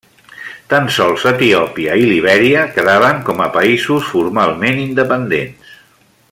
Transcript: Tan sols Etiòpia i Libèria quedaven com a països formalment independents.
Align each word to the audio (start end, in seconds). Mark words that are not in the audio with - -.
Tan 0.71 0.87
sols 0.95 1.25
Etiòpia 1.31 1.97
i 2.03 2.07
Libèria 2.11 2.63
quedaven 2.79 3.21
com 3.29 3.45
a 3.45 3.49
països 3.59 4.09
formalment 4.15 4.83
independents. 4.87 5.79